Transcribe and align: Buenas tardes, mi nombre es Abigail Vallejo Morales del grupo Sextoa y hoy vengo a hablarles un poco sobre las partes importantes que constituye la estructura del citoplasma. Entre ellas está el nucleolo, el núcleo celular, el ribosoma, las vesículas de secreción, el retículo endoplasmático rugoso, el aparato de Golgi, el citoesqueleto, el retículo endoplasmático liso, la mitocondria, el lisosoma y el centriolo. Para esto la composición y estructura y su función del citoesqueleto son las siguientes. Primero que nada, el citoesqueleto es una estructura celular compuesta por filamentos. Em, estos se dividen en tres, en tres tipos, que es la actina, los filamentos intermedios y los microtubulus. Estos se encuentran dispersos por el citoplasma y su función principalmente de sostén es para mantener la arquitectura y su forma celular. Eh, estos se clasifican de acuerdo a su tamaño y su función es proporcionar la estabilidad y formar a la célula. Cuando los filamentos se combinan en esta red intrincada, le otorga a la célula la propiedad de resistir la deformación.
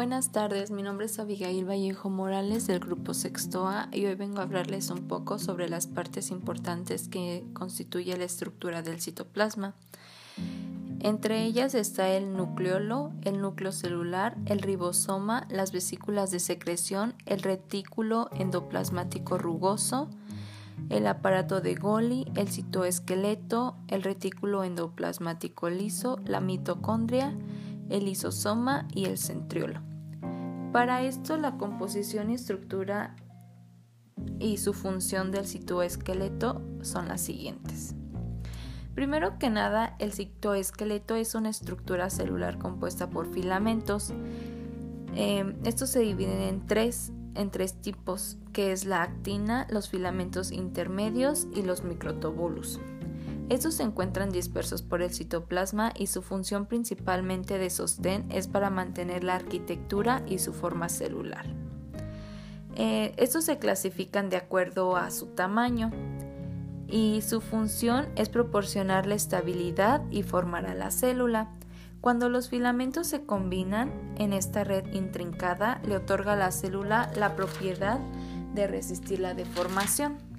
Buenas 0.00 0.32
tardes, 0.32 0.70
mi 0.70 0.82
nombre 0.82 1.04
es 1.04 1.18
Abigail 1.18 1.68
Vallejo 1.68 2.08
Morales 2.08 2.66
del 2.66 2.80
grupo 2.80 3.12
Sextoa 3.12 3.90
y 3.92 4.06
hoy 4.06 4.14
vengo 4.14 4.38
a 4.38 4.44
hablarles 4.44 4.88
un 4.88 5.06
poco 5.06 5.38
sobre 5.38 5.68
las 5.68 5.86
partes 5.86 6.30
importantes 6.30 7.08
que 7.08 7.44
constituye 7.52 8.16
la 8.16 8.24
estructura 8.24 8.80
del 8.80 9.02
citoplasma. 9.02 9.74
Entre 11.00 11.44
ellas 11.44 11.74
está 11.74 12.08
el 12.08 12.34
nucleolo, 12.34 13.12
el 13.24 13.42
núcleo 13.42 13.72
celular, 13.72 14.38
el 14.46 14.60
ribosoma, 14.60 15.46
las 15.50 15.70
vesículas 15.70 16.30
de 16.30 16.40
secreción, 16.40 17.12
el 17.26 17.42
retículo 17.42 18.30
endoplasmático 18.32 19.36
rugoso, 19.36 20.08
el 20.88 21.06
aparato 21.06 21.60
de 21.60 21.74
Golgi, 21.74 22.24
el 22.36 22.48
citoesqueleto, 22.48 23.76
el 23.88 24.02
retículo 24.02 24.64
endoplasmático 24.64 25.68
liso, 25.68 26.18
la 26.24 26.40
mitocondria, 26.40 27.34
el 27.90 28.06
lisosoma 28.06 28.88
y 28.94 29.04
el 29.04 29.18
centriolo. 29.18 29.89
Para 30.72 31.02
esto 31.02 31.36
la 31.36 31.56
composición 31.56 32.30
y 32.30 32.34
estructura 32.34 33.16
y 34.38 34.58
su 34.58 34.72
función 34.72 35.32
del 35.32 35.46
citoesqueleto 35.46 36.62
son 36.82 37.08
las 37.08 37.20
siguientes. 37.20 37.96
Primero 38.94 39.36
que 39.38 39.50
nada, 39.50 39.96
el 39.98 40.12
citoesqueleto 40.12 41.16
es 41.16 41.34
una 41.34 41.48
estructura 41.48 42.08
celular 42.08 42.58
compuesta 42.58 43.10
por 43.10 43.32
filamentos. 43.32 44.12
Em, 45.16 45.56
estos 45.64 45.90
se 45.90 46.00
dividen 46.00 46.40
en 46.40 46.66
tres, 46.66 47.12
en 47.34 47.50
tres 47.50 47.80
tipos, 47.80 48.38
que 48.52 48.70
es 48.70 48.84
la 48.84 49.02
actina, 49.02 49.66
los 49.70 49.88
filamentos 49.88 50.52
intermedios 50.52 51.48
y 51.52 51.62
los 51.62 51.82
microtubulus. 51.82 52.78
Estos 53.50 53.74
se 53.74 53.82
encuentran 53.82 54.30
dispersos 54.30 54.80
por 54.80 55.02
el 55.02 55.12
citoplasma 55.12 55.92
y 55.96 56.06
su 56.06 56.22
función 56.22 56.66
principalmente 56.66 57.58
de 57.58 57.68
sostén 57.68 58.30
es 58.30 58.46
para 58.46 58.70
mantener 58.70 59.24
la 59.24 59.34
arquitectura 59.34 60.22
y 60.28 60.38
su 60.38 60.52
forma 60.52 60.88
celular. 60.88 61.46
Eh, 62.76 63.12
estos 63.16 63.46
se 63.46 63.58
clasifican 63.58 64.30
de 64.30 64.36
acuerdo 64.36 64.96
a 64.96 65.10
su 65.10 65.26
tamaño 65.26 65.90
y 66.86 67.22
su 67.22 67.40
función 67.40 68.06
es 68.14 68.28
proporcionar 68.28 69.06
la 69.06 69.16
estabilidad 69.16 70.02
y 70.12 70.22
formar 70.22 70.66
a 70.66 70.74
la 70.74 70.92
célula. 70.92 71.50
Cuando 72.00 72.28
los 72.28 72.48
filamentos 72.48 73.08
se 73.08 73.26
combinan 73.26 74.14
en 74.16 74.32
esta 74.32 74.62
red 74.62 74.86
intrincada, 74.92 75.82
le 75.84 75.96
otorga 75.96 76.34
a 76.34 76.36
la 76.36 76.52
célula 76.52 77.10
la 77.16 77.34
propiedad 77.34 77.98
de 78.54 78.68
resistir 78.68 79.18
la 79.18 79.34
deformación. 79.34 80.29